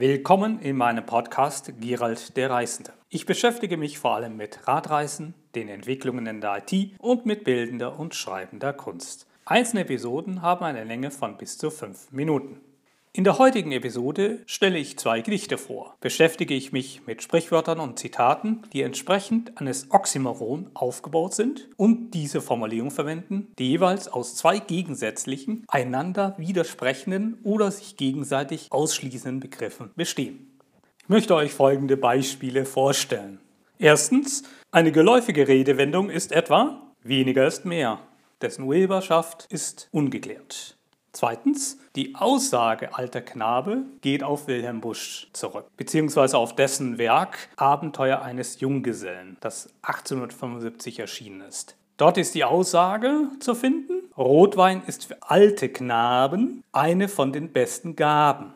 Willkommen 0.00 0.60
in 0.60 0.76
meinem 0.76 1.04
Podcast 1.04 1.72
Gerald 1.80 2.36
der 2.36 2.50
Reisende. 2.50 2.92
Ich 3.08 3.26
beschäftige 3.26 3.76
mich 3.76 3.98
vor 3.98 4.14
allem 4.14 4.36
mit 4.36 4.68
Radreisen, 4.68 5.34
den 5.56 5.68
Entwicklungen 5.68 6.24
in 6.26 6.40
der 6.40 6.62
IT 6.64 6.92
und 7.00 7.26
mit 7.26 7.42
bildender 7.42 7.98
und 7.98 8.14
schreibender 8.14 8.72
Kunst. 8.72 9.26
Einzelne 9.44 9.80
Episoden 9.80 10.40
haben 10.40 10.64
eine 10.64 10.84
Länge 10.84 11.10
von 11.10 11.36
bis 11.36 11.58
zu 11.58 11.72
fünf 11.72 12.12
Minuten. 12.12 12.60
In 13.18 13.24
der 13.24 13.38
heutigen 13.38 13.72
Episode 13.72 14.38
stelle 14.46 14.78
ich 14.78 14.96
zwei 14.96 15.22
Gedichte 15.22 15.58
vor. 15.58 15.96
Beschäftige 16.00 16.54
ich 16.54 16.70
mich 16.70 17.04
mit 17.04 17.20
Sprichwörtern 17.20 17.80
und 17.80 17.98
Zitaten, 17.98 18.62
die 18.72 18.82
entsprechend 18.82 19.60
eines 19.60 19.90
Oxymoron 19.90 20.70
aufgebaut 20.72 21.34
sind 21.34 21.68
und 21.76 22.12
diese 22.12 22.40
Formulierung 22.40 22.92
verwenden, 22.92 23.48
die 23.58 23.70
jeweils 23.70 24.06
aus 24.06 24.36
zwei 24.36 24.60
gegensätzlichen, 24.60 25.64
einander 25.66 26.36
widersprechenden 26.38 27.40
oder 27.42 27.72
sich 27.72 27.96
gegenseitig 27.96 28.68
ausschließenden 28.70 29.40
Begriffen 29.40 29.90
bestehen. 29.96 30.56
Ich 31.02 31.08
möchte 31.08 31.34
euch 31.34 31.52
folgende 31.52 31.96
Beispiele 31.96 32.64
vorstellen. 32.66 33.40
Erstens, 33.80 34.44
eine 34.70 34.92
geläufige 34.92 35.48
Redewendung 35.48 36.08
ist 36.08 36.30
etwa 36.30 36.82
weniger 37.02 37.48
ist 37.48 37.64
mehr, 37.64 37.98
dessen 38.40 38.62
Urheberschaft 38.62 39.48
ist 39.50 39.88
ungeklärt. 39.90 40.77
Zweitens, 41.12 41.78
die 41.96 42.14
Aussage 42.14 42.94
alter 42.94 43.22
Knabe 43.22 43.84
geht 44.02 44.22
auf 44.22 44.46
Wilhelm 44.46 44.80
Busch 44.80 45.28
zurück, 45.32 45.66
beziehungsweise 45.76 46.38
auf 46.38 46.54
dessen 46.54 46.98
Werk 46.98 47.48
Abenteuer 47.56 48.22
eines 48.22 48.60
Junggesellen, 48.60 49.36
das 49.40 49.68
1875 49.82 50.98
erschienen 50.98 51.40
ist. 51.40 51.76
Dort 51.96 52.18
ist 52.18 52.34
die 52.34 52.44
Aussage 52.44 53.28
zu 53.40 53.54
finden, 53.54 54.12
Rotwein 54.16 54.82
ist 54.86 55.06
für 55.06 55.16
alte 55.22 55.68
Knaben 55.68 56.62
eine 56.72 57.08
von 57.08 57.32
den 57.32 57.52
besten 57.52 57.96
Gaben. 57.96 58.52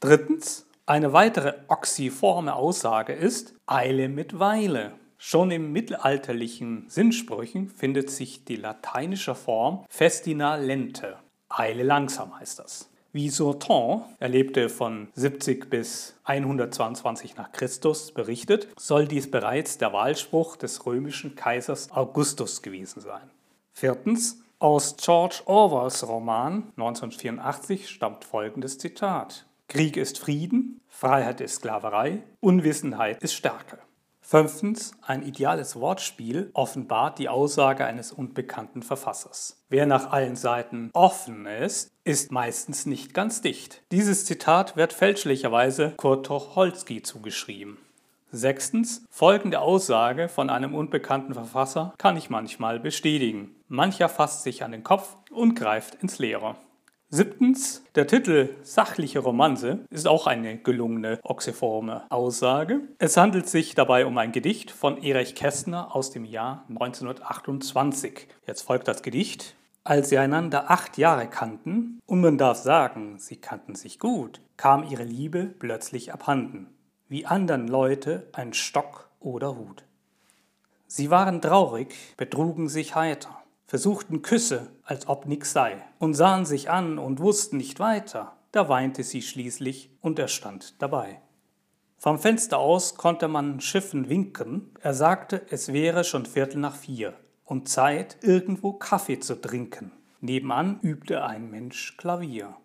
Drittens, 0.00 0.66
eine 0.86 1.12
weitere 1.12 1.54
oxyforme 1.68 2.54
Aussage 2.54 3.12
ist 3.12 3.54
Eile 3.66 4.08
mit 4.08 4.38
Weile. 4.38 4.92
Schon 5.18 5.50
im 5.50 5.72
mittelalterlichen 5.72 6.86
Sinnsprüchen 6.88 7.68
findet 7.68 8.10
sich 8.10 8.46
die 8.46 8.56
lateinische 8.56 9.34
Form 9.34 9.84
Festina 9.90 10.56
lente, 10.56 11.18
Eile 11.50 11.82
langsam 11.82 12.38
heißt 12.38 12.58
das. 12.60 12.88
Wie 13.12 13.28
Sauton, 13.28 14.04
er 14.20 14.28
lebte 14.28 14.68
von 14.68 15.08
70 15.14 15.68
bis 15.68 16.14
122 16.22 17.36
nach 17.36 17.50
Christus, 17.50 18.12
berichtet, 18.12 18.68
soll 18.78 19.08
dies 19.08 19.28
bereits 19.28 19.76
der 19.76 19.92
Wahlspruch 19.92 20.56
des 20.56 20.86
römischen 20.86 21.34
Kaisers 21.34 21.90
Augustus 21.90 22.62
gewesen 22.62 23.00
sein. 23.00 23.28
Viertens, 23.72 24.44
aus 24.60 24.96
George 24.96 25.40
Orwells 25.46 26.06
Roman 26.06 26.72
1984 26.76 27.88
stammt 27.88 28.24
folgendes 28.24 28.78
Zitat. 28.78 29.46
Krieg 29.66 29.96
ist 29.96 30.18
Frieden, 30.18 30.80
Freiheit 30.86 31.40
ist 31.40 31.56
Sklaverei, 31.56 32.22
Unwissenheit 32.40 33.20
ist 33.22 33.34
Stärke. 33.34 33.78
Fünftens, 34.30 34.92
ein 35.02 35.24
ideales 35.24 35.74
Wortspiel 35.74 36.52
offenbart 36.54 37.18
die 37.18 37.28
Aussage 37.28 37.84
eines 37.84 38.12
unbekannten 38.12 38.84
Verfassers. 38.84 39.60
Wer 39.68 39.86
nach 39.86 40.12
allen 40.12 40.36
Seiten 40.36 40.90
offen 40.92 41.46
ist, 41.46 41.90
ist 42.04 42.30
meistens 42.30 42.86
nicht 42.86 43.12
ganz 43.12 43.42
dicht. 43.42 43.82
Dieses 43.90 44.26
Zitat 44.26 44.76
wird 44.76 44.92
fälschlicherweise 44.92 45.94
Kurt 45.96 46.26
Tucholsky 46.26 47.02
zugeschrieben. 47.02 47.78
Sechstens, 48.30 49.04
folgende 49.10 49.58
Aussage 49.58 50.28
von 50.28 50.48
einem 50.48 50.76
unbekannten 50.76 51.34
Verfasser 51.34 51.92
kann 51.98 52.16
ich 52.16 52.30
manchmal 52.30 52.78
bestätigen. 52.78 53.56
Mancher 53.66 54.08
fasst 54.08 54.44
sich 54.44 54.62
an 54.62 54.70
den 54.70 54.84
Kopf 54.84 55.16
und 55.32 55.56
greift 55.56 55.96
ins 55.96 56.20
Leere. 56.20 56.54
Siebtens, 57.12 57.82
der 57.96 58.06
Titel 58.06 58.50
Sachliche 58.62 59.18
Romanze 59.18 59.80
ist 59.90 60.06
auch 60.06 60.28
eine 60.28 60.58
gelungene 60.58 61.18
oxyforme 61.24 62.08
Aussage. 62.08 62.82
Es 62.98 63.16
handelt 63.16 63.48
sich 63.48 63.74
dabei 63.74 64.06
um 64.06 64.16
ein 64.16 64.30
Gedicht 64.30 64.70
von 64.70 65.02
Erich 65.02 65.34
Kästner 65.34 65.96
aus 65.96 66.12
dem 66.12 66.24
Jahr 66.24 66.64
1928. 66.68 68.28
Jetzt 68.46 68.62
folgt 68.62 68.86
das 68.86 69.02
Gedicht. 69.02 69.56
Als 69.82 70.10
sie 70.10 70.18
einander 70.18 70.70
acht 70.70 70.98
Jahre 70.98 71.26
kannten, 71.26 71.98
und 72.06 72.20
man 72.20 72.38
darf 72.38 72.58
sagen, 72.58 73.18
sie 73.18 73.38
kannten 73.38 73.74
sich 73.74 73.98
gut, 73.98 74.40
kam 74.56 74.84
ihre 74.88 75.02
Liebe 75.02 75.46
plötzlich 75.58 76.12
abhanden, 76.12 76.68
wie 77.08 77.26
andern 77.26 77.66
Leute 77.66 78.28
ein 78.34 78.52
Stock 78.52 79.10
oder 79.18 79.56
Hut. 79.56 79.82
Sie 80.86 81.10
waren 81.10 81.42
traurig, 81.42 81.92
betrugen 82.16 82.68
sich 82.68 82.94
heiter, 82.94 83.40
versuchten 83.70 84.20
Küsse, 84.20 84.72
als 84.82 85.06
ob 85.06 85.26
nix 85.26 85.52
sei, 85.52 85.80
und 86.00 86.14
sahen 86.14 86.44
sich 86.44 86.70
an 86.70 86.98
und 86.98 87.20
wussten 87.20 87.56
nicht 87.56 87.78
weiter. 87.78 88.36
Da 88.50 88.68
weinte 88.68 89.04
sie 89.04 89.22
schließlich 89.22 89.92
und 90.00 90.18
er 90.18 90.26
stand 90.26 90.82
dabei. 90.82 91.22
Vom 91.96 92.18
Fenster 92.18 92.58
aus 92.58 92.96
konnte 92.96 93.28
man 93.28 93.60
Schiffen 93.60 94.08
winken. 94.08 94.74
Er 94.80 94.92
sagte, 94.92 95.46
es 95.50 95.72
wäre 95.72 96.02
schon 96.02 96.26
Viertel 96.26 96.58
nach 96.58 96.74
vier 96.74 97.14
und 97.44 97.68
Zeit, 97.68 98.16
irgendwo 98.22 98.72
Kaffee 98.72 99.20
zu 99.20 99.40
trinken. 99.40 99.92
Nebenan 100.20 100.80
übte 100.80 101.22
ein 101.22 101.48
Mensch 101.48 101.96
Klavier. 101.96 102.56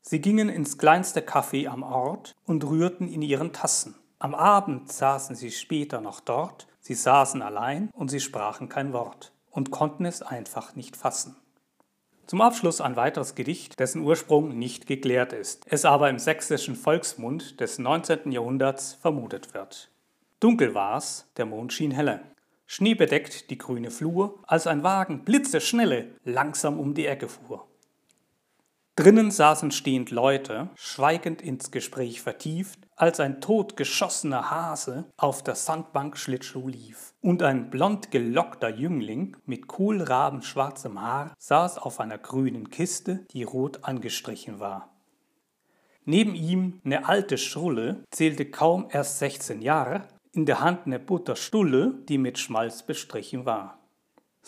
Sie 0.00 0.20
gingen 0.20 0.48
ins 0.48 0.78
kleinste 0.78 1.20
Café 1.20 1.68
am 1.68 1.84
Ort 1.84 2.34
und 2.44 2.64
rührten 2.64 3.06
in 3.06 3.22
ihren 3.22 3.52
Tassen. 3.52 3.94
Am 4.18 4.34
Abend 4.34 4.90
saßen 4.90 5.36
sie 5.36 5.52
später 5.52 6.00
noch 6.00 6.18
dort, 6.18 6.66
sie 6.80 6.94
saßen 6.94 7.40
allein 7.40 7.88
und 7.92 8.08
sie 8.08 8.18
sprachen 8.18 8.68
kein 8.68 8.92
Wort 8.92 9.32
und 9.58 9.72
konnten 9.72 10.04
es 10.04 10.22
einfach 10.22 10.76
nicht 10.76 10.96
fassen. 10.96 11.34
Zum 12.28 12.40
Abschluss 12.40 12.80
ein 12.80 12.94
weiteres 12.94 13.34
Gedicht, 13.34 13.80
dessen 13.80 14.02
Ursprung 14.02 14.56
nicht 14.56 14.86
geklärt 14.86 15.32
ist, 15.32 15.64
es 15.68 15.84
aber 15.84 16.08
im 16.10 16.20
sächsischen 16.20 16.76
Volksmund 16.76 17.58
des 17.58 17.80
19. 17.80 18.30
Jahrhunderts 18.30 18.94
vermutet 18.94 19.54
wird. 19.54 19.90
Dunkel 20.38 20.74
war's, 20.74 21.26
der 21.36 21.46
Mond 21.46 21.72
schien 21.72 21.90
helle. 21.90 22.20
Schnee 22.66 22.94
bedeckt 22.94 23.50
die 23.50 23.58
grüne 23.58 23.90
Flur, 23.90 24.38
als 24.46 24.68
ein 24.68 24.84
Wagen 24.84 25.24
blitzeschnelle 25.24 26.14
langsam 26.22 26.78
um 26.78 26.94
die 26.94 27.06
Ecke 27.06 27.26
fuhr. 27.26 27.66
Drinnen 28.98 29.30
saßen 29.30 29.70
stehend 29.70 30.10
Leute, 30.10 30.70
schweigend 30.74 31.40
ins 31.40 31.70
Gespräch 31.70 32.20
vertieft, 32.20 32.80
als 32.96 33.20
ein 33.20 33.40
totgeschossener 33.40 34.50
Hase 34.50 35.04
auf 35.16 35.44
der 35.44 35.54
Sandbank 35.54 36.16
Schlittschuh 36.16 36.66
lief. 36.66 37.14
Und 37.20 37.44
ein 37.44 37.70
blond 37.70 38.10
gelockter 38.10 38.68
Jüngling 38.68 39.36
mit 39.46 39.68
kohlrabenschwarzem 39.68 41.00
Haar 41.00 41.32
saß 41.38 41.78
auf 41.78 42.00
einer 42.00 42.18
grünen 42.18 42.70
Kiste, 42.70 43.24
die 43.30 43.44
rot 43.44 43.84
angestrichen 43.84 44.58
war. 44.58 44.90
Neben 46.04 46.34
ihm 46.34 46.80
ne 46.82 47.06
alte 47.06 47.38
Schrulle, 47.38 48.02
zählte 48.10 48.50
kaum 48.50 48.88
erst 48.90 49.20
16 49.20 49.62
Jahre, 49.62 50.08
in 50.32 50.44
der 50.44 50.60
Hand 50.60 50.88
ne 50.88 50.98
Butterstulle, 50.98 51.94
die 52.08 52.18
mit 52.18 52.40
Schmalz 52.40 52.82
bestrichen 52.82 53.46
war. 53.46 53.77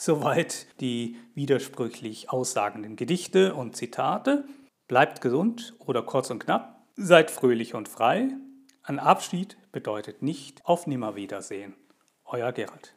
Soweit 0.03 0.67
die 0.81 1.19
widersprüchlich 1.35 2.31
aussagenden 2.31 2.97
Gedichte 2.97 3.55
und 3.55 3.77
Zitate. 3.77 4.47
Bleibt 4.89 5.21
gesund 5.21 5.75
oder 5.79 6.01
kurz 6.01 6.31
und 6.31 6.43
knapp. 6.43 6.87
Seid 6.97 7.31
fröhlich 7.31 7.75
und 7.75 7.87
frei. 7.87 8.31
Ein 8.83 8.99
Abschied 8.99 9.59
bedeutet 9.73 10.23
nicht 10.23 10.65
auf 10.65 10.87
Nimmerwiedersehen. 10.87 11.75
Euer 12.25 12.51
Gerald. 12.53 12.95